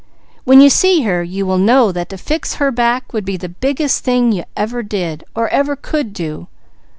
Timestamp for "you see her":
0.61-1.21